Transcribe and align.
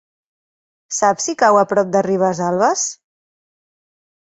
Saps 0.99 1.27
si 1.29 1.35
cau 1.43 1.59
a 1.61 1.65
prop 1.75 1.93
de 1.97 2.03
Ribesalbes? 2.09 2.89